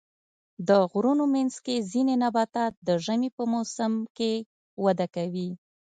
[0.67, 4.31] د غرونو منځ کې ځینې نباتات د ژمي په موسم کې
[4.83, 5.49] وده کوي.